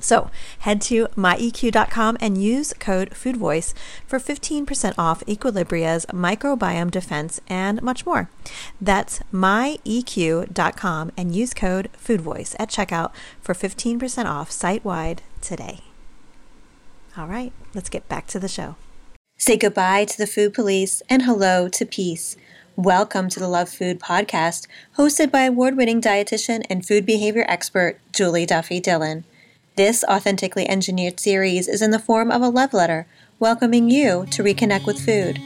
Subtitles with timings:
[0.00, 3.74] So head to myeq.com and use code FoodVoice
[4.06, 8.30] for 15% off Equilibria's microbiome defense and much more.
[8.80, 15.80] That's myeq.com and use code FoodVoice at checkout for 15% off site wide today.
[17.16, 18.76] All right, let's get back to the show.
[19.36, 22.36] Say goodbye to the food police and hello to peace.
[22.76, 27.98] Welcome to the Love Food podcast, hosted by award winning dietitian and food behavior expert
[28.12, 29.24] Julie Duffy Dillon.
[29.78, 33.06] This authentically engineered series is in the form of a love letter
[33.38, 35.38] welcoming you to reconnect with food.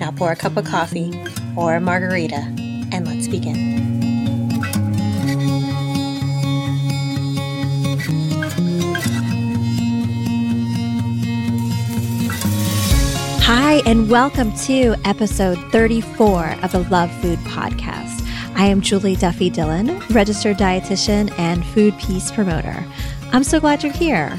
[0.00, 1.12] Now pour a cup of coffee
[1.56, 2.52] or a margarita
[2.90, 3.78] and let's begin.
[13.42, 18.18] Hi, and welcome to episode 34 of the Love Food Podcast.
[18.56, 22.84] I am Julie Duffy Dillon, registered dietitian and food peace promoter.
[23.30, 24.30] I'm so glad you're here.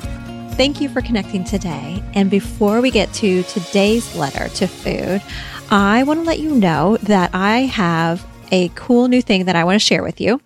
[0.53, 2.03] Thank you for connecting today.
[2.15, 5.21] And before we get to today's letter to food,
[5.69, 9.63] I want to let you know that I have a cool new thing that I
[9.63, 10.41] want to share with you.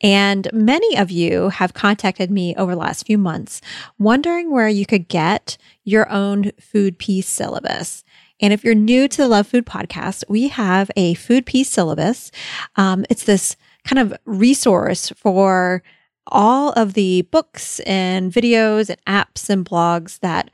[0.00, 3.60] And many of you have contacted me over the last few months
[3.98, 8.04] wondering where you could get your own food peace syllabus.
[8.40, 12.30] And if you're new to the Love Food podcast, we have a food peace syllabus.
[12.76, 15.82] Um, it's this kind of resource for
[16.26, 20.50] all of the books and videos and apps and blogs that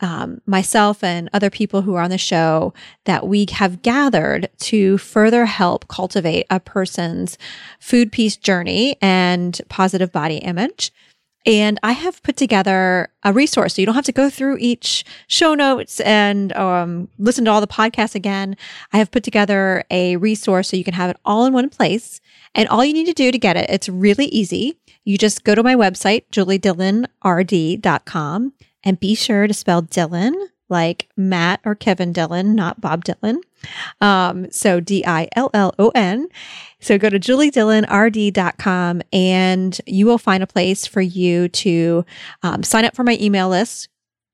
[0.00, 2.72] um, myself and other people who are on the show
[3.04, 7.36] that we have gathered to further help cultivate a person's
[7.78, 10.92] food peace journey and positive body image.
[11.46, 13.74] And I have put together a resource.
[13.74, 17.62] So you don't have to go through each show notes and um, listen to all
[17.62, 18.56] the podcasts again.
[18.92, 22.20] I have put together a resource so you can have it all in one place.
[22.54, 24.76] And all you need to do to get it, it's really easy.
[25.04, 28.52] You just go to my website, juliedillonrd.com,
[28.84, 33.38] and be sure to spell Dillon like Matt or Kevin Dillon, not Bob Dylan.
[34.00, 36.28] Um, so D I L L O N.
[36.80, 42.04] So go to juliedillonrd.com and you will find a place for you to
[42.42, 43.88] um, sign up for my email list.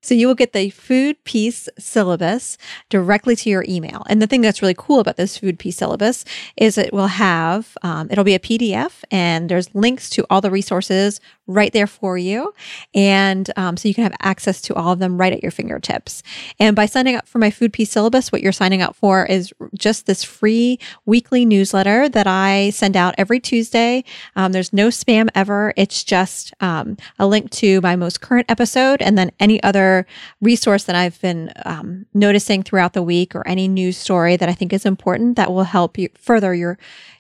[0.07, 2.59] So you will get the food peace syllabus
[2.91, 4.05] directly to your email.
[4.09, 6.25] And the thing that's really cool about this food peace syllabus
[6.57, 10.51] is it will have, um, it'll be a PDF and there's links to all the
[10.51, 12.53] resources right there for you.
[12.95, 16.23] And um, so you can have access to all of them right at your fingertips.
[16.59, 19.53] And by signing up for my food peace syllabus, what you're signing up for is
[19.75, 24.05] just this free weekly newsletter that I send out every Tuesday.
[24.35, 25.73] Um, there's no spam ever.
[25.77, 30.07] It's just um, a link to my most current episode and then any other
[30.41, 34.53] resource that I've been um, noticing throughout the week or any news story that I
[34.53, 36.79] think is important that will help you further your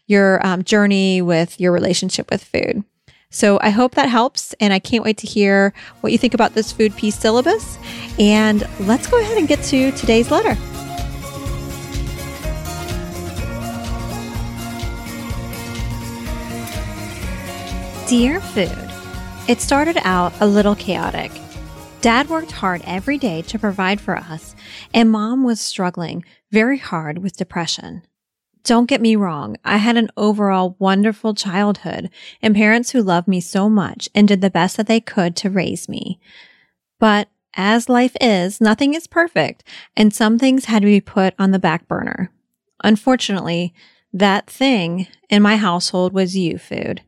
[0.08, 2.84] your um, journey with your relationship with food.
[3.30, 4.54] So I hope that helps.
[4.60, 7.78] And I can't wait to hear what you think about this food peace syllabus.
[8.18, 10.56] And let's go ahead and get to today's letter.
[18.08, 18.90] Dear Food,
[19.48, 21.32] it started out a little chaotic.
[22.02, 24.54] Dad worked hard every day to provide for us,
[24.94, 28.02] and mom was struggling very hard with depression.
[28.66, 29.56] Don't get me wrong.
[29.64, 32.10] I had an overall wonderful childhood
[32.42, 35.50] and parents who loved me so much and did the best that they could to
[35.50, 36.18] raise me.
[36.98, 39.62] But as life is, nothing is perfect
[39.96, 42.32] and some things had to be put on the back burner.
[42.82, 43.72] Unfortunately,
[44.12, 47.02] that thing in my household was you food.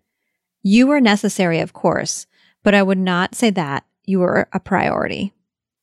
[0.63, 2.29] You were necessary, of course,
[2.63, 5.35] but I would not say that you were a priority.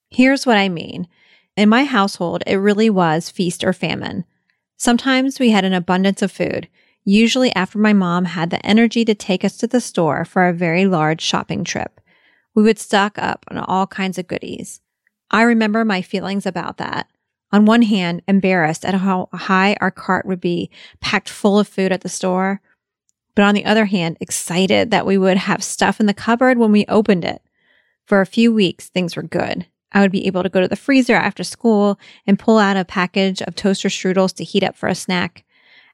[0.09, 1.09] Here's what I mean.
[1.57, 4.23] In my household, it really was feast or famine.
[4.77, 6.67] Sometimes we had an abundance of food,
[7.03, 10.53] usually after my mom had the energy to take us to the store for a
[10.53, 12.01] very large shopping trip.
[12.53, 14.81] We would stock up on all kinds of goodies.
[15.31, 17.07] I remember my feelings about that.
[17.51, 20.69] On one hand, embarrassed at how high our cart would be
[20.99, 22.61] packed full of food at the store.
[23.33, 26.71] But on the other hand, excited that we would have stuff in the cupboard when
[26.71, 27.41] we opened it.
[28.05, 29.67] For a few weeks, things were good.
[29.95, 31.97] I would be able to go to the freezer after school
[32.27, 35.45] and pull out a package of toaster strudels to heat up for a snack.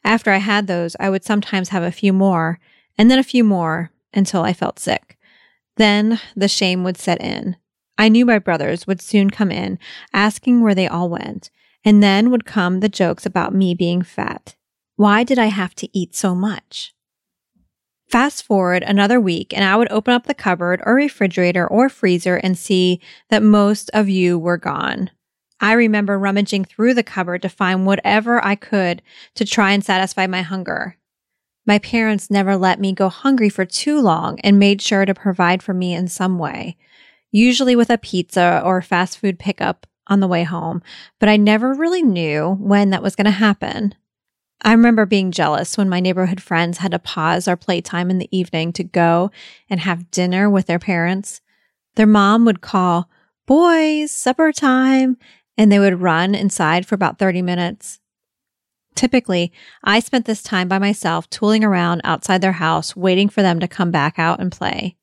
[0.04, 2.60] After I had those, I would sometimes have a few more
[2.98, 5.18] and then a few more until I felt sick.
[5.78, 7.56] Then the shame would set in.
[7.98, 9.78] I knew my brothers would soon come in,
[10.14, 11.52] asking where they all went,
[11.86, 14.56] and then would come the jokes about me being fat.
[14.96, 16.96] Why did I have to eat so much?
[18.12, 22.36] Fast forward another week, and I would open up the cupboard or refrigerator or freezer
[22.36, 23.00] and see
[23.30, 25.10] that most of you were gone.
[25.62, 29.02] I remember rummaging through the cupboard to find whatever I could
[29.36, 30.98] to try and satisfy my hunger.
[31.66, 35.64] My parents never let me go hungry for too long and made sure to provide
[35.64, 36.76] for me in some way,
[37.32, 40.82] usually with a pizza or fast food pickup on the way home,
[41.18, 43.96] but I never really knew when that was going to happen.
[44.64, 48.30] I remember being jealous when my neighborhood friends had to pause our playtime in the
[48.36, 49.32] evening to go
[49.70, 51.42] and have dinner with their parents.
[51.96, 53.10] Their mom would call,
[53.48, 55.18] Boys, supper time,
[55.58, 58.00] and they would run inside for about 30 minutes.
[58.94, 59.52] Typically,
[59.84, 63.68] I spent this time by myself tooling around outside their house, waiting for them to
[63.68, 64.96] come back out and play.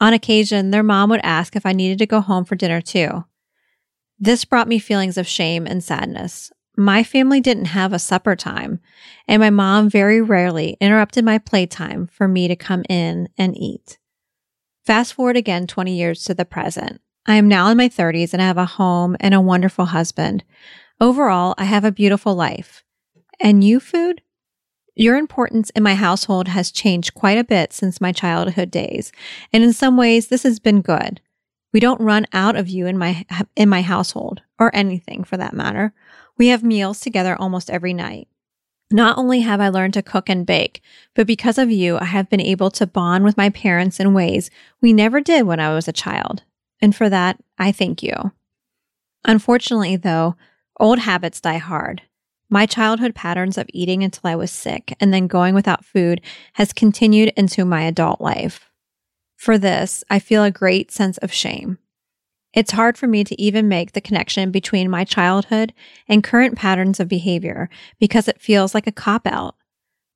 [0.00, 3.24] On occasion, their mom would ask if I needed to go home for dinner too.
[4.18, 8.80] This brought me feelings of shame and sadness my family didn't have a supper time,
[9.28, 13.98] and my mom very rarely interrupted my playtime for me to come in and eat.
[14.84, 17.00] Fast forward again 20 years to the present.
[17.26, 20.44] I am now in my 30s and I have a home and a wonderful husband.
[21.00, 22.84] Overall, I have a beautiful life.
[23.40, 24.20] And you, food?
[24.94, 29.10] Your importance in my household has changed quite a bit since my childhood days,
[29.52, 31.20] and in some ways, this has been good.
[31.72, 35.52] We don't run out of you in my in my household or anything for that
[35.52, 35.92] matter.
[36.38, 38.28] We have meals together almost every night.
[38.90, 40.82] Not only have I learned to cook and bake,
[41.14, 44.50] but because of you, I have been able to bond with my parents in ways
[44.80, 46.42] we never did when I was a child.
[46.80, 48.32] And for that, I thank you.
[49.24, 50.36] Unfortunately, though,
[50.78, 52.02] old habits die hard.
[52.50, 56.20] My childhood patterns of eating until I was sick and then going without food
[56.54, 58.70] has continued into my adult life.
[59.36, 61.78] For this, I feel a great sense of shame.
[62.54, 65.74] It's hard for me to even make the connection between my childhood
[66.08, 67.68] and current patterns of behavior
[67.98, 69.56] because it feels like a cop out.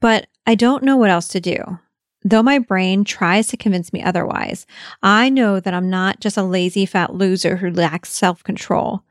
[0.00, 1.78] But I don't know what else to do.
[2.24, 4.66] Though my brain tries to convince me otherwise,
[5.02, 9.02] I know that I'm not just a lazy fat loser who lacks self control.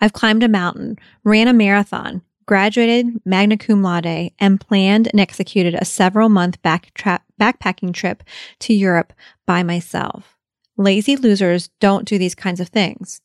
[0.00, 5.74] I've climbed a mountain, ran a marathon, graduated magna cum laude, and planned and executed
[5.74, 8.22] a several month back tra- backpacking trip
[8.60, 9.12] to Europe
[9.46, 10.33] by myself.
[10.76, 13.20] Lazy losers don't do these kinds of things.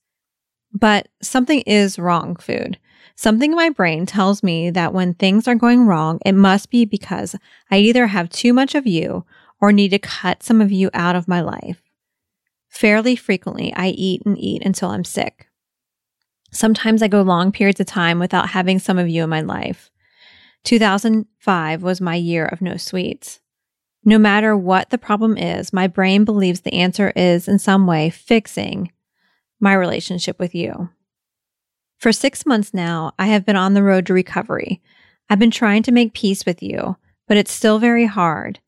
[0.72, 2.78] But something is wrong, food.
[3.16, 6.86] Something in my brain tells me that when things are going wrong, it must be
[6.86, 7.36] because
[7.70, 9.26] I either have too much of you
[9.60, 11.82] or need to cut some of you out of my life.
[12.70, 15.48] Fairly frequently, I eat and eat until I'm sick.
[16.52, 19.92] Sometimes I go long periods of time without having some of you in my life.
[20.64, 23.40] 2005 was my year of no sweets.
[24.04, 28.10] No matter what the problem is, my brain believes the answer is in some way
[28.10, 28.92] fixing
[29.60, 30.90] my relationship with you.
[31.98, 34.82] For six months now, I have been on the road to recovery.
[35.30, 36.96] I've been trying to make peace with you,
[37.28, 38.60] but it's still very hard.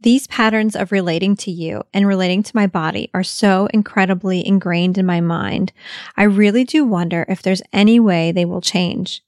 [0.00, 4.98] These patterns of relating to you and relating to my body are so incredibly ingrained
[4.98, 5.72] in my mind.
[6.18, 9.22] I really do wonder if there's any way they will change.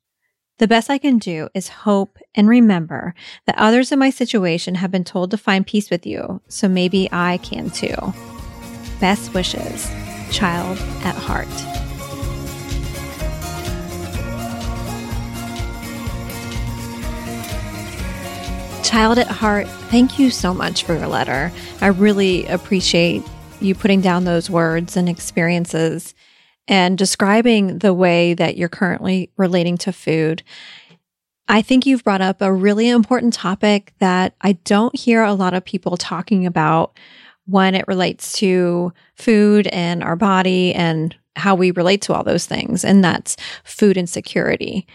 [0.59, 3.15] The best I can do is hope and remember
[3.47, 7.09] that others in my situation have been told to find peace with you, so maybe
[7.13, 7.95] I can too.
[8.99, 9.89] Best wishes,
[10.33, 11.47] child at heart.
[18.85, 21.53] Child at heart, thank you so much for your letter.
[21.81, 23.23] I really appreciate
[23.61, 26.17] you putting down those words and experiences
[26.69, 30.43] and describing the way that you're currently relating to food.
[31.49, 35.55] I think you've brought up a really important topic that I don't hear a lot
[35.55, 36.97] of people talking about
[37.47, 42.45] when it relates to food and our body and how we relate to all those
[42.45, 44.87] things, and that's food insecurity.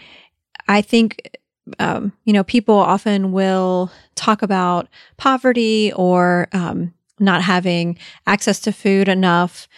[0.68, 1.38] I think
[1.78, 8.72] um, you know, people often will talk about poverty or um, not having access to
[8.72, 9.68] food enough,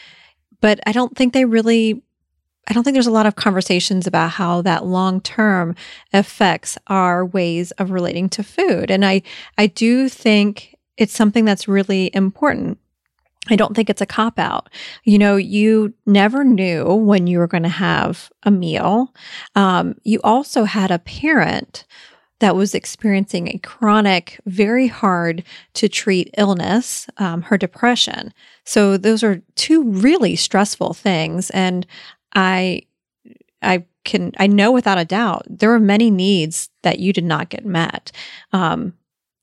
[0.60, 2.02] but I don't think they really.
[2.68, 5.76] I don't think there's a lot of conversations about how that long term
[6.12, 8.90] affects our ways of relating to food.
[8.90, 9.22] And I,
[9.56, 12.78] I do think it's something that's really important.
[13.48, 14.68] I don't think it's a cop out.
[15.04, 19.14] You know, you never knew when you were going to have a meal.
[19.54, 21.84] Um, you also had a parent
[22.40, 25.42] that was experiencing a chronic, very hard
[25.74, 28.32] to treat illness, um, her depression.
[28.64, 31.50] So those are two really stressful things.
[31.50, 31.86] And
[32.34, 32.82] I,
[33.62, 37.48] I can, I know without a doubt, there were many needs that you did not
[37.48, 38.12] get met.
[38.52, 38.92] Um,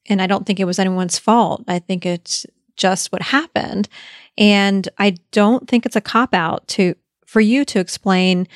[0.08, 1.64] and I don't think it was anyone's fault.
[1.68, 2.46] I think it's
[2.76, 3.90] just what happened.
[4.38, 6.96] And I don't think it's a cop out to
[7.26, 8.48] for you to explain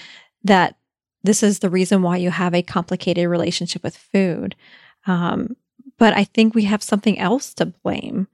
[0.44, 0.78] that
[1.24, 4.56] this is the reason why you have a complicated relationship with food.
[5.06, 5.56] Um,
[5.98, 8.28] but I think we have something else to blame.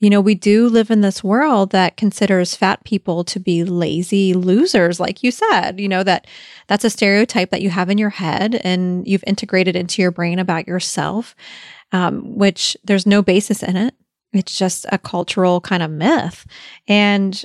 [0.00, 4.32] You know, we do live in this world that considers fat people to be lazy
[4.32, 6.28] losers, like you said, you know, that
[6.68, 10.38] that's a stereotype that you have in your head and you've integrated into your brain
[10.38, 11.34] about yourself,
[11.90, 13.94] um, which there's no basis in it.
[14.32, 16.46] It's just a cultural kind of myth.
[16.86, 17.44] And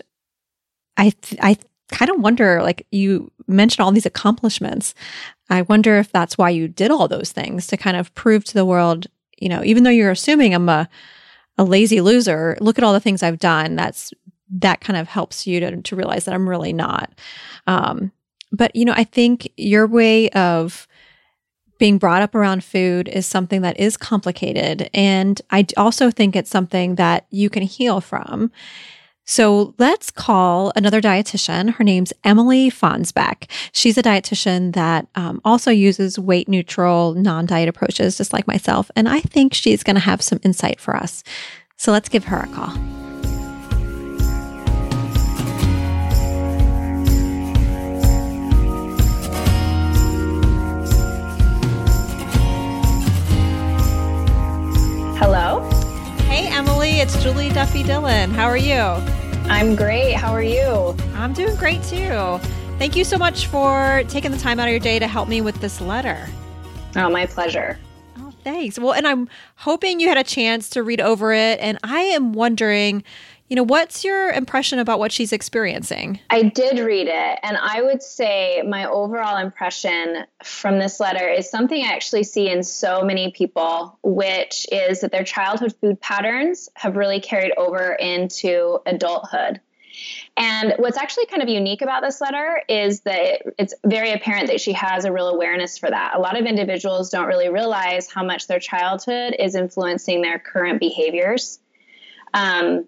[0.96, 1.58] I, th- I
[1.94, 4.94] kind of wonder, like you mentioned all these accomplishments.
[5.50, 8.54] I wonder if that's why you did all those things to kind of prove to
[8.54, 9.08] the world,
[9.38, 10.90] you know, even though you're assuming I'm a,
[11.58, 13.76] a lazy loser, look at all the things I've done.
[13.76, 14.12] That's,
[14.60, 17.12] that kind of helps you to, to realize that I'm really not.
[17.68, 18.12] Um,
[18.52, 20.88] but, you know, I think your way of,
[21.80, 24.90] being brought up around food is something that is complicated.
[24.94, 28.52] And I also think it's something that you can heal from.
[29.26, 31.74] So let's call another dietitian.
[31.76, 33.50] Her name's Emily Fonnesbeck.
[33.72, 38.92] She's a dietitian that um, also uses weight neutral, non diet approaches, just like myself.
[38.96, 41.24] And I think she's going to have some insight for us.
[41.78, 43.03] So let's give her a call.
[57.04, 58.32] It's Julie Duffy Dillon.
[58.32, 58.80] How are you?
[59.52, 60.14] I'm great.
[60.14, 60.96] How are you?
[61.16, 62.40] I'm doing great too.
[62.80, 65.42] Thank you so much for taking the time out of your day to help me
[65.42, 66.26] with this letter.
[66.96, 67.78] Oh, my pleasure.
[68.20, 68.80] Oh, thanks.
[68.80, 71.60] Well, and I'm hoping you had a chance to read over it.
[71.60, 73.04] And I am wondering,
[73.50, 76.20] you know, what's your impression about what she's experiencing?
[76.30, 81.50] I did read it, and I would say my overall impression from this letter is
[81.50, 86.70] something I actually see in so many people, which is that their childhood food patterns
[86.76, 89.60] have really carried over into adulthood.
[90.36, 94.62] And what's actually kind of unique about this letter is that it's very apparent that
[94.62, 96.16] she has a real awareness for that.
[96.16, 100.80] A lot of individuals don't really realize how much their childhood is influencing their current
[100.80, 101.60] behaviors.
[102.34, 102.88] Um,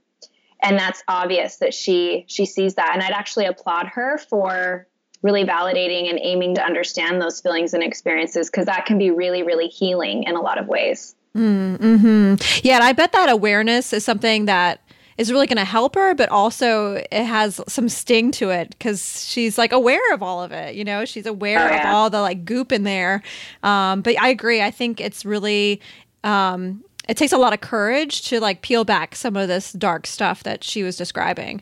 [0.66, 4.88] and that's obvious that she she sees that and i'd actually applaud her for
[5.22, 9.44] really validating and aiming to understand those feelings and experiences because that can be really
[9.44, 12.36] really healing in a lot of ways mm-hmm.
[12.64, 14.82] yeah and i bet that awareness is something that
[15.18, 19.26] is really going to help her but also it has some sting to it because
[19.26, 21.90] she's like aware of all of it you know she's aware oh, yeah.
[21.90, 23.22] of all the like goop in there
[23.64, 25.80] um, but i agree i think it's really
[26.24, 30.08] um, it takes a lot of courage to like peel back some of this dark
[30.08, 31.62] stuff that she was describing.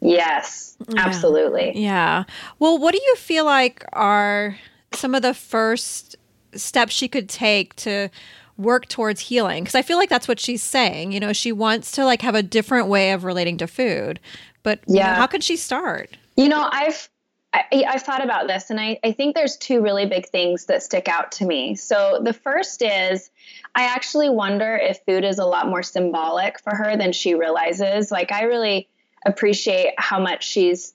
[0.00, 1.72] Yes, absolutely.
[1.74, 1.80] Yeah.
[1.80, 2.24] yeah.
[2.58, 4.56] Well, what do you feel like are
[4.92, 6.16] some of the first
[6.54, 8.08] steps she could take to
[8.56, 9.64] work towards healing?
[9.64, 11.12] Because I feel like that's what she's saying.
[11.12, 14.20] You know, she wants to like have a different way of relating to food,
[14.62, 16.16] but yeah, you know, how could she start?
[16.36, 17.09] You know, I've
[17.52, 20.84] I, have thought about this, and I, I think there's two really big things that
[20.84, 21.74] stick out to me.
[21.74, 23.30] So the first is
[23.74, 28.12] I actually wonder if food is a lot more symbolic for her than she realizes.
[28.12, 28.88] Like I really
[29.26, 30.94] appreciate how much she's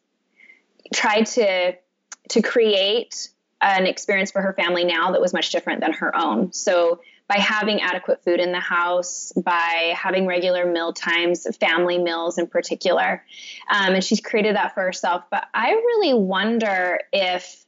[0.94, 1.76] tried to
[2.30, 3.30] to create
[3.62, 6.54] an experience for her family now that was much different than her own.
[6.54, 12.38] So by having adequate food in the house, by having regular meal times, family meals
[12.38, 13.24] in particular.
[13.70, 15.24] Um, and she's created that for herself.
[15.32, 17.66] But I really wonder if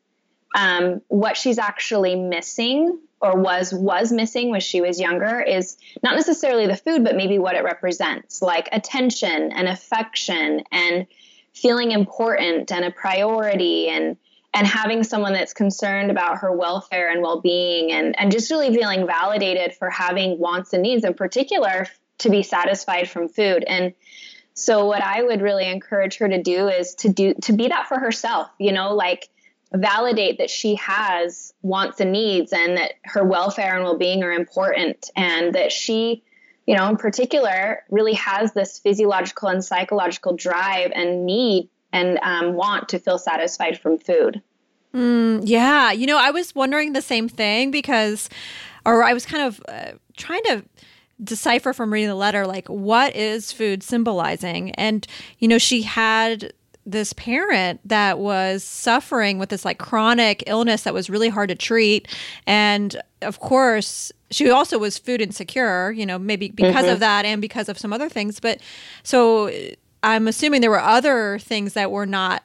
[0.55, 6.15] um, what she's actually missing or was was missing when she was younger is not
[6.15, 11.07] necessarily the food but maybe what it represents like attention and affection and
[11.53, 14.17] feeling important and a priority and
[14.57, 19.05] and having someone that's concerned about her welfare and well-being and, and just really feeling
[19.05, 21.85] validated for having wants and needs in particular
[22.17, 23.63] to be satisfied from food.
[23.67, 23.93] And
[24.57, 27.87] so what i would really encourage her to do is to do to be that
[27.87, 29.29] for herself you know like
[29.71, 35.11] validate that she has wants and needs and that her welfare and well-being are important
[35.15, 36.23] and that she
[36.65, 42.53] you know in particular really has this physiological and psychological drive and need and um,
[42.53, 44.41] want to feel satisfied from food
[44.97, 45.91] mm, yeah.
[45.91, 48.29] You know i was wondering the same thing because
[48.85, 50.63] or i was kind of uh, trying to
[51.23, 54.71] decipher from reading the letter like what is food symbolizing?
[54.71, 55.07] And
[55.39, 56.53] you know she had
[56.85, 61.55] this parent that was suffering with this like chronic illness that was really hard to
[61.55, 62.07] treat.
[62.45, 66.93] And of course she also was food insecure you know maybe because mm-hmm.
[66.93, 68.39] of that and because of some other things.
[68.39, 68.59] But
[69.03, 69.51] so
[70.03, 72.43] i'm assuming there were other things that were not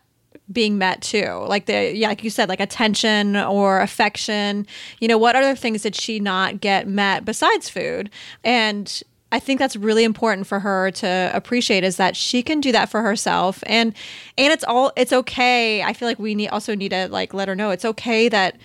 [0.53, 1.45] being met too.
[1.47, 4.67] Like the yeah like you said like attention or affection.
[5.01, 8.11] You know what other things did she not get met besides food?
[8.45, 12.71] And I think that's really important for her to appreciate is that she can do
[12.73, 13.65] that for herself.
[13.67, 13.95] And
[14.37, 15.83] and it's all it's okay.
[15.83, 18.57] I feel like we need also need to like let her know it's okay that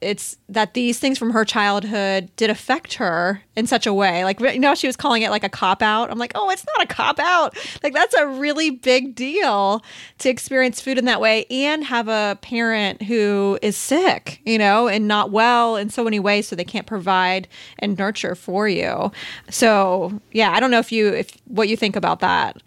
[0.00, 4.24] it's that these things from her childhood did affect her in such a way.
[4.24, 6.10] Like, you know, she was calling it like a cop out.
[6.10, 7.56] I'm like, oh, it's not a cop out.
[7.82, 9.84] Like, that's a really big deal
[10.18, 14.88] to experience food in that way and have a parent who is sick, you know,
[14.88, 19.12] and not well in so many ways, so they can't provide and nurture for you.
[19.50, 22.62] So, yeah, I don't know if you, if what you think about that.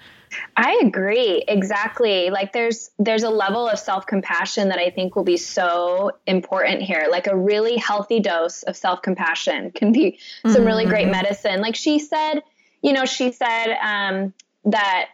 [0.56, 2.30] I agree exactly.
[2.30, 7.08] Like there's there's a level of self-compassion that I think will be so important here.
[7.10, 10.66] Like a really healthy dose of self-compassion can be some mm-hmm.
[10.66, 11.62] really great medicine.
[11.62, 12.42] Like she said,
[12.82, 14.34] you know, she said um,
[14.66, 15.10] that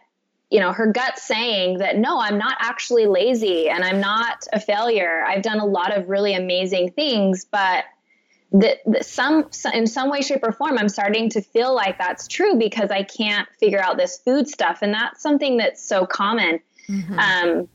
[0.50, 4.60] you know her gut saying that no i'm not actually lazy and i'm not a
[4.60, 7.84] failure i've done a lot of really amazing things but
[8.52, 12.56] that, some in some way shape or form i'm starting to feel like that's true
[12.56, 14.80] because i can't figure out this food stuff.
[14.82, 16.60] And that's something that's so common.
[16.88, 17.18] Mm-hmm.
[17.18, 17.68] um,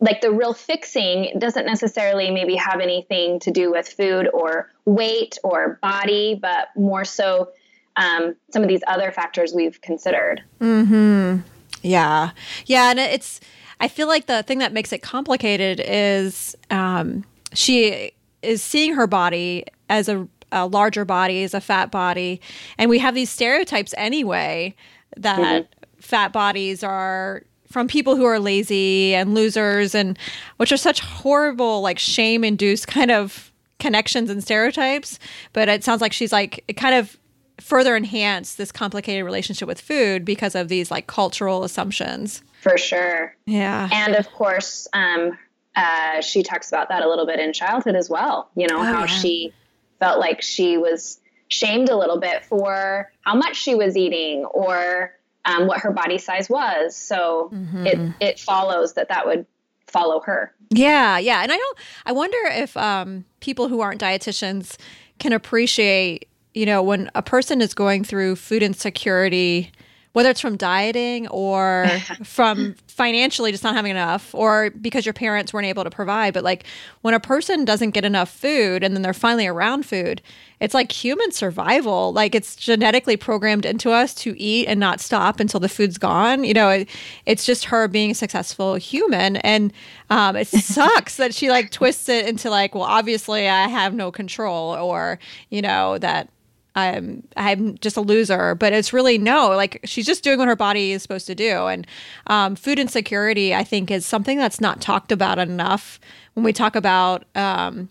[0.00, 5.38] like the real fixing doesn't necessarily maybe have anything to do with food or weight
[5.42, 7.48] or body but more so
[7.96, 10.42] um, some of these other factors we've considered.
[10.58, 11.38] Hmm
[11.82, 12.30] yeah.
[12.66, 12.90] Yeah.
[12.90, 13.40] And it's
[13.80, 18.12] i feel like the thing that makes it complicated is um, she
[18.42, 22.40] is seeing her body as a, a, larger body, as a fat body.
[22.78, 24.74] And we have these stereotypes anyway
[25.16, 26.00] that mm-hmm.
[26.00, 30.18] fat bodies are from people who are lazy and losers and
[30.56, 35.18] which are such horrible like shame induced kind of connections and stereotypes
[35.52, 37.16] but it sounds like she's like it kind of
[37.58, 43.34] further enhanced this complicated relationship with food because of these like cultural assumptions for sure
[43.46, 45.38] yeah and of course um
[45.76, 48.50] uh, she talks about that a little bit in childhood as well.
[48.56, 49.06] You know, oh, how yeah.
[49.06, 49.52] she
[50.00, 55.14] felt like she was shamed a little bit for how much she was eating or
[55.44, 56.96] um, what her body size was.
[56.96, 57.86] So mm-hmm.
[57.86, 59.46] it, it follows that that would
[59.86, 60.54] follow her.
[60.70, 61.42] Yeah, yeah.
[61.42, 64.76] And I don't, I wonder if um, people who aren't dietitians
[65.18, 69.72] can appreciate, you know, when a person is going through food insecurity
[70.12, 71.86] whether it's from dieting or
[72.24, 76.44] from financially just not having enough or because your parents weren't able to provide but
[76.44, 76.64] like
[77.02, 80.20] when a person doesn't get enough food and then they're finally around food
[80.60, 82.12] it's like human survival.
[82.12, 86.44] Like it's genetically programmed into us to eat and not stop until the food's gone.
[86.44, 86.88] You know it,
[87.26, 89.36] it's just her being a successful human.
[89.36, 89.72] And
[90.10, 94.10] um, it sucks that she like twists it into like well obviously i have no
[94.10, 95.18] control or
[95.50, 96.28] you know that
[96.74, 98.54] I'm I'm just a loser.
[98.54, 101.66] But it's really no, like she's just doing what her body is supposed to do.
[101.66, 101.86] And
[102.26, 106.00] um, food insecurity, I think, is something that's not talked about enough
[106.34, 107.88] when we talk about um,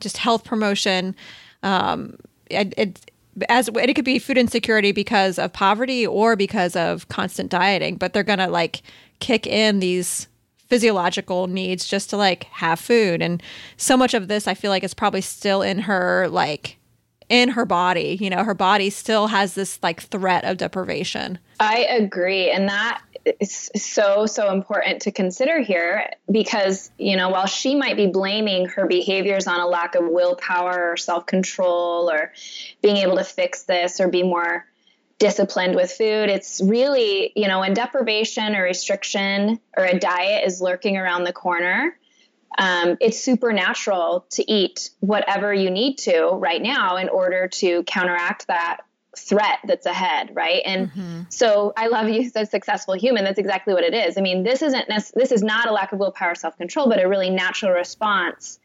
[0.00, 1.14] just health promotion.
[1.62, 2.18] Um,
[2.50, 3.10] it, it
[3.48, 8.12] as it could be food insecurity because of poverty or because of constant dieting, but
[8.12, 8.82] they're gonna like
[9.20, 10.28] kick in these
[10.68, 13.42] physiological needs just to like have food and
[13.76, 16.78] so much of this i feel like is probably still in her like
[17.28, 18.18] in her body.
[18.20, 21.38] You know, her body still has this like threat of deprivation.
[21.60, 22.50] I agree.
[22.50, 23.02] And that
[23.40, 28.66] is so, so important to consider here because, you know, while she might be blaming
[28.66, 32.32] her behaviors on a lack of willpower or self control or
[32.82, 34.66] being able to fix this or be more
[35.18, 40.60] disciplined with food, it's really, you know, when deprivation or restriction or a diet is
[40.60, 41.96] lurking around the corner
[42.58, 48.46] um, it's supernatural to eat whatever you need to right now in order to counteract
[48.46, 48.78] that
[49.16, 50.62] threat that's ahead right?
[50.64, 51.20] And mm-hmm.
[51.28, 53.24] so i love you as a successful human.
[53.24, 54.18] That's exactly what it is.
[54.18, 57.30] I mean this isn't this is not a lack of willpower self-control but a really
[57.30, 58.58] natural response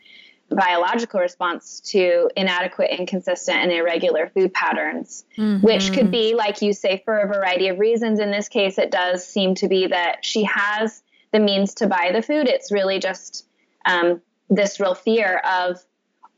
[0.50, 5.64] biological response to inadequate inconsistent and irregular food patterns mm-hmm.
[5.64, 8.20] which could be like you say for a variety of reasons.
[8.20, 12.10] In this case it does seem to be that she has the means to buy
[12.12, 12.48] the food.
[12.48, 13.46] It's really just
[13.86, 15.78] um, this real fear of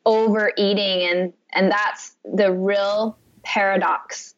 [0.05, 4.33] overeating and and that's the real paradox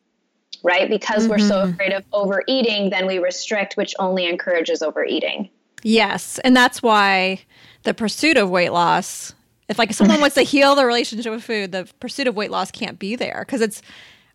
[0.64, 1.32] right because mm-hmm.
[1.32, 1.74] we're so mm-hmm.
[1.74, 5.50] afraid of overeating then we restrict which only encourages overeating
[5.82, 7.40] yes and that's why
[7.84, 9.34] the pursuit of weight loss
[9.70, 12.70] if like someone wants to heal the relationship with food the pursuit of weight loss
[12.70, 13.82] can't be there because it's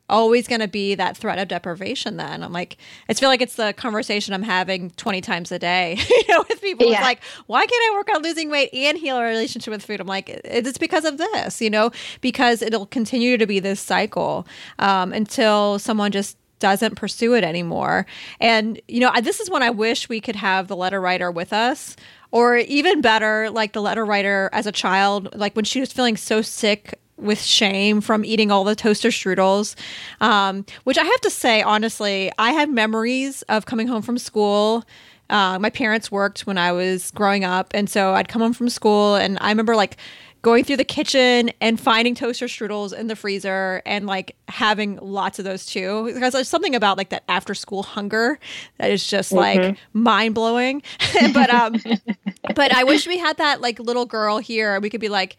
[0.09, 2.43] always going to be that threat of deprivation then.
[2.43, 2.77] I'm like
[3.09, 6.61] i feel like it's the conversation i'm having 20 times a day you know with
[6.61, 6.87] people.
[6.87, 6.95] Yeah.
[6.95, 10.01] it's like why can't i work on losing weight and heal a relationship with food?
[10.01, 11.91] I'm like it's because of this you know
[12.21, 14.47] because it'll continue to be this cycle
[14.79, 18.07] um, until someone just doesn't pursue it anymore.
[18.41, 21.53] And you know this is when i wish we could have the letter writer with
[21.53, 21.97] us
[22.31, 26.17] or even better like the letter writer as a child like when she was feeling
[26.17, 29.75] so sick with shame from eating all the toaster strudels,
[30.21, 34.85] um, which I have to say, honestly, I have memories of coming home from school.
[35.31, 38.69] Uh, my parents worked when I was growing up, and so I'd come home from
[38.69, 39.99] school, and I remember like
[40.43, 45.39] going through the kitchen and finding toaster strudels in the freezer and like having lots
[45.39, 48.39] of those too because there's something about like that after school hunger
[48.79, 50.03] that is just like mm-hmm.
[50.03, 50.81] mind blowing
[51.35, 51.75] but um
[52.55, 55.37] but I wish we had that like little girl here we could be like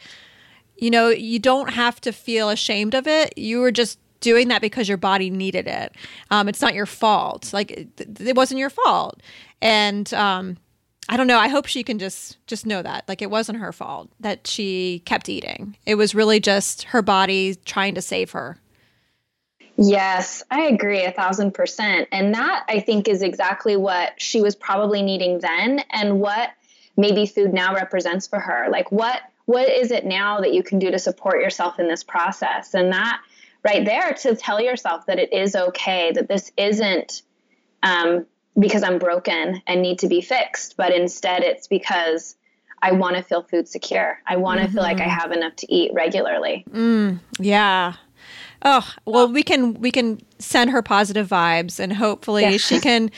[0.82, 3.38] you know, you don't have to feel ashamed of it.
[3.38, 5.94] You were just doing that because your body needed it.
[6.32, 7.54] Um, it's not your fault.
[7.54, 9.22] Like it, it wasn't your fault.
[9.62, 10.58] And um,
[11.08, 11.40] I don't know.
[11.40, 15.02] I hope she can just just know that like it wasn't her fault that she
[15.06, 15.76] kept eating.
[15.86, 18.60] It was really just her body trying to save her.
[19.82, 22.10] Yes, I agree a thousand percent.
[22.12, 26.50] And that I think is exactly what she was probably needing then and what
[26.98, 28.68] maybe food now represents for her.
[28.70, 32.04] Like what what is it now that you can do to support yourself in this
[32.04, 32.76] process?
[32.76, 33.20] And that
[33.64, 37.24] right there to tell yourself that it is okay, that this isn't
[37.82, 38.28] um,
[38.60, 42.36] because I'm broken and need to be fixed, but instead it's because
[42.80, 44.20] I want to feel food secure.
[44.28, 44.76] I want to mm-hmm.
[44.76, 45.20] feel like I mm-hmm.
[45.20, 46.64] have enough to eat regularly.
[46.70, 47.96] Mm, yeah.
[48.62, 52.58] Oh, well, we can we can send her positive vibes and hopefully yeah.
[52.58, 53.10] she can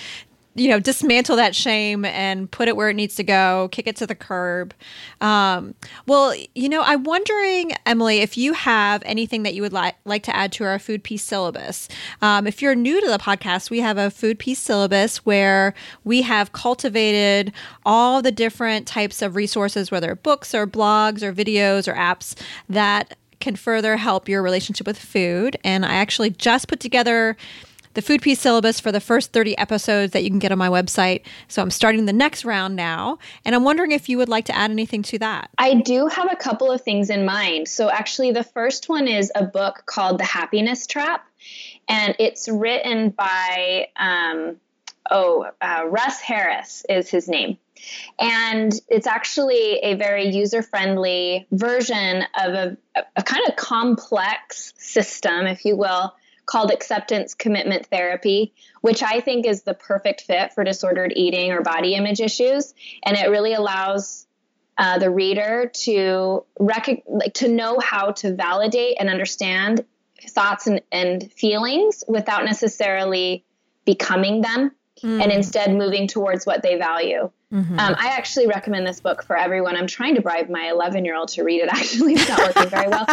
[0.55, 3.95] you know dismantle that shame and put it where it needs to go kick it
[3.97, 4.73] to the curb.
[5.19, 5.75] Um,
[6.07, 10.23] well you know i'm wondering emily if you have anything that you would li- like
[10.23, 11.87] to add to our food peace syllabus.
[12.21, 16.21] Um, if you're new to the podcast we have a food peace syllabus where we
[16.23, 17.53] have cultivated
[17.85, 23.17] all the different types of resources whether books or blogs or videos or apps that
[23.41, 25.57] can further help your relationship with food.
[25.63, 27.35] And i actually just put together
[27.93, 30.69] the food peace syllabus for the first 30 episodes that you can get on my
[30.69, 31.21] website.
[31.47, 33.19] So I'm starting the next round now.
[33.45, 35.49] And I'm wondering if you would like to add anything to that.
[35.57, 37.67] I do have a couple of things in mind.
[37.67, 41.25] So actually, the first one is a book called The Happiness Trap.
[41.87, 44.57] And it's written by, um,
[45.09, 47.57] oh, uh, Russ Harris is his name.
[48.19, 52.77] And it's actually a very user friendly version of a,
[53.15, 56.13] a, kind of complex system, if you will,
[56.45, 61.61] called acceptance commitment therapy, which I think is the perfect fit for disordered eating or
[61.61, 62.73] body image issues.
[63.03, 64.27] And it really allows
[64.77, 69.85] uh, the reader to rec- like, to know how to validate and understand
[70.29, 73.45] thoughts and, and feelings without necessarily
[73.85, 74.71] becoming them
[75.03, 75.21] mm.
[75.21, 77.29] and instead moving towards what they value.
[77.51, 77.79] Mm-hmm.
[77.79, 79.75] Um, I actually recommend this book for everyone.
[79.75, 81.69] I'm trying to bribe my 11 year old to read it.
[81.71, 83.05] Actually, it's not working very well,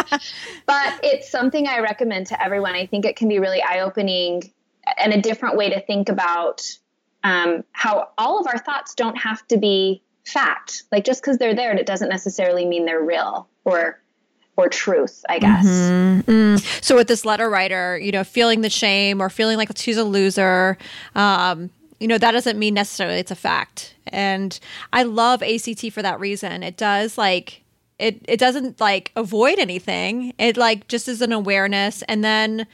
[0.65, 2.73] but it's something I recommend to everyone.
[2.73, 4.51] I think it can be really eye opening
[4.97, 6.77] and a different way to think about
[7.23, 10.83] um, how all of our thoughts don't have to be fact.
[10.91, 13.99] Like just because they're there, it doesn't necessarily mean they're real or
[14.55, 15.65] or truth, I guess.
[15.65, 16.29] Mm-hmm.
[16.29, 16.83] Mm.
[16.83, 20.03] So with this letter writer, you know, feeling the shame or feeling like she's a
[20.03, 20.77] loser,
[21.15, 23.95] um, you know, that doesn't mean necessarily it's a fact.
[24.07, 24.59] And
[24.93, 26.63] I love ACT for that reason.
[26.63, 27.63] It does like
[27.97, 30.33] it it doesn't like avoid anything.
[30.37, 32.67] It like just is an awareness and then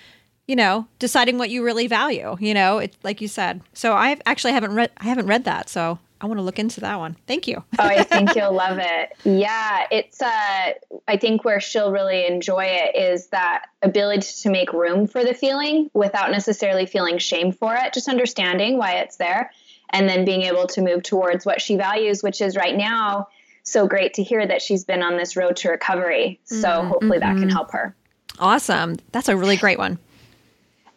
[0.47, 3.61] you know, deciding what you really value, you know, it's like you said.
[3.73, 6.79] So I actually haven't read I haven't read that, so I want to look into
[6.81, 7.17] that one.
[7.27, 7.57] Thank you.
[7.79, 9.13] oh, I think you'll love it.
[9.23, 10.73] Yeah, it's uh
[11.07, 15.33] I think where she'll really enjoy it is that ability to make room for the
[15.33, 19.51] feeling without necessarily feeling shame for it, just understanding why it's there
[19.89, 23.27] and then being able to move towards what she values, which is right now
[23.63, 26.39] so great to hear that she's been on this road to recovery.
[26.45, 26.87] So mm-hmm.
[26.87, 27.49] hopefully that can mm-hmm.
[27.49, 27.95] help her.
[28.39, 28.97] Awesome.
[29.11, 29.97] That's a really great one.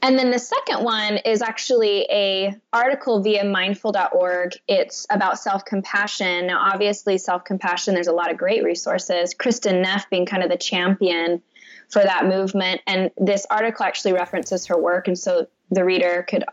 [0.00, 4.52] And then the second one is actually a article via mindful.org.
[4.68, 6.46] It's about self-compassion.
[6.46, 9.34] Now obviously self-compassion there's a lot of great resources.
[9.34, 11.42] Kristin Neff being kind of the champion
[11.88, 16.44] for that movement and this article actually references her work and so the reader could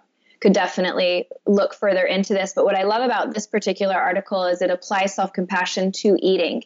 [0.41, 2.53] could definitely look further into this.
[2.53, 6.63] But what I love about this particular article is it applies self compassion to eating.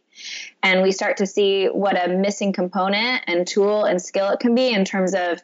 [0.62, 4.56] And we start to see what a missing component and tool and skill it can
[4.56, 5.42] be in terms of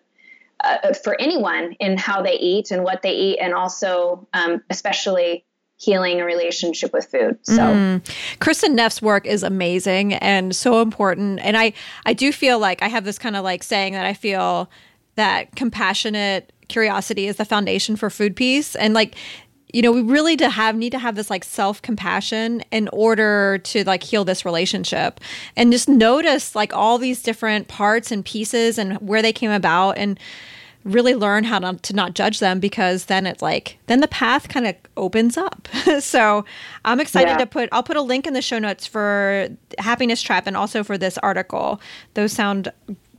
[0.66, 5.46] uh, for anyone in how they eat and what they eat, and also, um, especially
[5.78, 7.38] healing a relationship with food.
[7.44, 8.02] So mm.
[8.40, 11.40] Kristin Neff's work is amazing and so important.
[11.42, 11.74] And I
[12.06, 14.70] I do feel like I have this kind of like saying that I feel
[15.16, 19.16] that compassionate curiosity is the foundation for food peace and like
[19.72, 23.84] you know we really to have need to have this like self-compassion in order to
[23.84, 25.20] like heal this relationship
[25.56, 29.92] and just notice like all these different parts and pieces and where they came about
[29.92, 30.20] and
[30.86, 34.48] really learn how to, to not judge them because then it's like then the path
[34.48, 35.68] kind of opens up.
[36.00, 36.46] So
[36.84, 37.38] i'm excited yeah.
[37.38, 40.84] to put i'll put a link in the show notes for happiness trap and also
[40.84, 41.82] for this article.
[42.14, 42.72] Those sound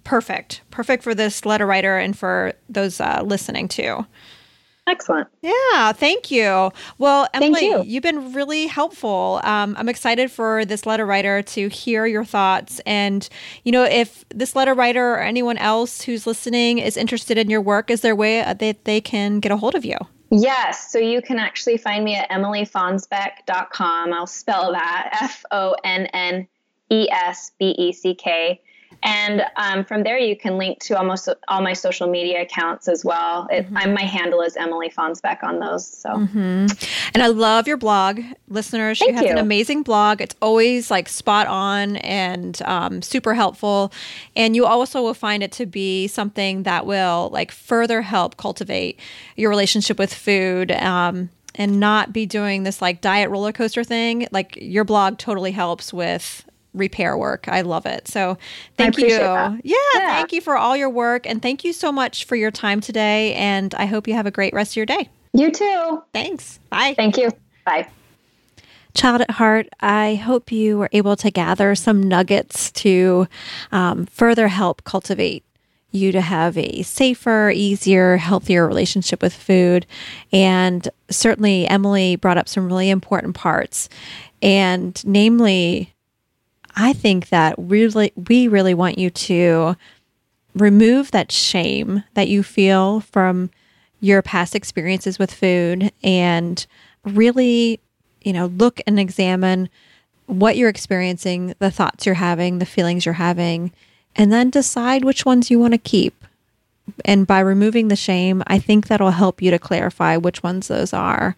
[0.04, 4.06] perfect perfect for this letter writer and for those uh, listening too
[4.88, 5.26] Excellent.
[5.42, 6.70] Yeah, thank you.
[6.98, 7.82] Well, Emily, you.
[7.84, 9.40] you've been really helpful.
[9.42, 12.80] Um, I'm excited for this letter writer to hear your thoughts.
[12.86, 13.28] And,
[13.64, 17.60] you know, if this letter writer or anyone else who's listening is interested in your
[17.60, 19.98] work, is there a way that they can get a hold of you?
[20.30, 20.92] Yes.
[20.92, 24.12] So you can actually find me at emilyfonnesbeck.com.
[24.12, 26.46] I'll spell that F O N N
[26.90, 28.60] E S B E C K.
[29.02, 33.04] And um, from there, you can link to almost all my social media accounts as
[33.04, 33.46] well.
[33.50, 33.94] It, mm-hmm.
[33.94, 35.86] my handle is Emily Fonnesbeck on those.
[35.86, 36.66] So, mm-hmm.
[37.14, 38.98] and I love your blog, listeners.
[38.98, 39.32] Thank you have you.
[39.32, 40.20] an amazing blog.
[40.20, 43.92] It's always like spot on and um, super helpful.
[44.34, 48.98] And you also will find it to be something that will like further help cultivate
[49.36, 50.72] your relationship with food.
[50.72, 54.28] Um, and not be doing this like diet roller coaster thing.
[54.30, 56.44] Like your blog totally helps with
[56.76, 57.48] repair work.
[57.48, 58.06] I love it.
[58.08, 58.38] So
[58.76, 59.08] thank you.
[59.08, 62.50] Yeah, yeah, thank you for all your work and thank you so much for your
[62.50, 63.34] time today.
[63.34, 65.08] And I hope you have a great rest of your day.
[65.32, 66.02] You too.
[66.12, 66.58] Thanks.
[66.70, 66.94] Bye.
[66.96, 67.30] Thank you.
[67.64, 67.88] Bye.
[68.94, 73.28] Child at Heart, I hope you were able to gather some nuggets to
[73.70, 75.44] um, further help cultivate
[75.90, 79.86] you to have a safer, easier, healthier relationship with food.
[80.32, 83.88] And certainly, Emily brought up some really important parts,
[84.42, 85.94] and namely,
[86.76, 89.76] I think that really we really want you to
[90.54, 93.50] remove that shame that you feel from
[94.00, 96.66] your past experiences with food and
[97.04, 97.80] really,
[98.22, 99.68] you know, look and examine
[100.26, 103.72] what you're experiencing, the thoughts you're having, the feelings you're having,
[104.14, 106.24] and then decide which ones you want to keep.
[107.04, 110.92] And by removing the shame, I think that'll help you to clarify which ones those
[110.92, 111.36] are.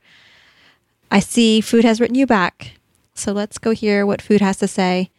[1.11, 2.72] I see food has written you back.
[3.14, 5.11] So let's go hear what food has to say.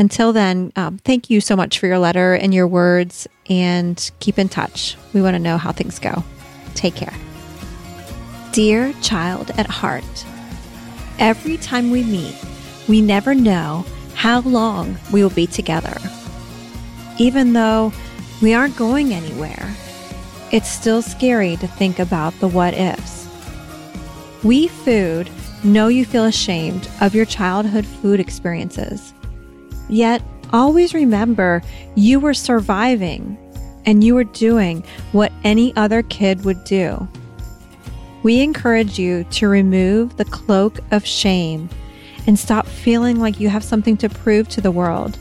[0.00, 4.38] Until then, um, thank you so much for your letter and your words, and keep
[4.38, 4.96] in touch.
[5.12, 6.24] We want to know how things go.
[6.74, 7.12] Take care.
[8.52, 10.24] Dear child at heart,
[11.18, 12.34] every time we meet,
[12.88, 13.84] we never know
[14.14, 15.98] how long we will be together.
[17.18, 17.92] Even though
[18.40, 19.70] we aren't going anywhere,
[20.50, 23.28] it's still scary to think about the what ifs.
[24.42, 25.28] We food
[25.62, 29.12] know you feel ashamed of your childhood food experiences
[29.90, 30.22] Yet,
[30.52, 31.62] always remember
[31.96, 33.36] you were surviving
[33.84, 37.08] and you were doing what any other kid would do.
[38.22, 41.68] We encourage you to remove the cloak of shame
[42.26, 45.18] and stop feeling like you have something to prove to the world.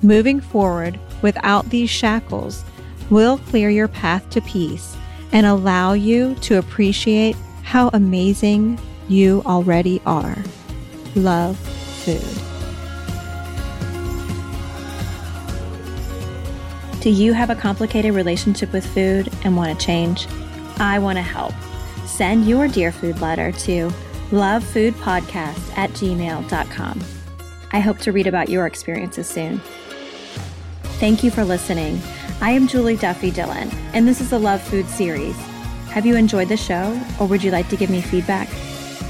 [0.00, 2.64] Moving forward without these shackles
[3.10, 4.96] will clear your path to peace
[5.32, 10.38] and allow you to appreciate how amazing you already are.
[11.14, 12.51] Love food.
[17.02, 20.28] Do you have a complicated relationship with food and want to change?
[20.76, 21.52] I want to help.
[22.06, 23.90] Send your Dear Food letter to
[24.30, 27.00] lovefoodpodcast at gmail.com.
[27.72, 29.60] I hope to read about your experiences soon.
[31.00, 32.00] Thank you for listening.
[32.40, 35.36] I am Julie Duffy Dillon, and this is the Love Food series.
[35.88, 38.48] Have you enjoyed the show, or would you like to give me feedback?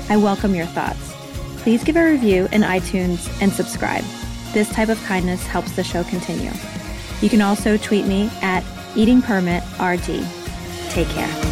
[0.08, 1.12] I welcome your thoughts.
[1.58, 4.04] Please give a review in iTunes and subscribe.
[4.54, 6.52] This type of kindness helps the show continue.
[7.22, 8.62] You can also tweet me at
[8.94, 10.90] eatingpermitrg.
[10.90, 11.51] Take care.